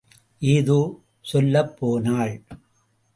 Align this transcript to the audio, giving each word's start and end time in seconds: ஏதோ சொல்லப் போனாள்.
ஏதோ 0.39 1.01
சொல்லப் 1.21 1.77
போனாள். 1.77 2.43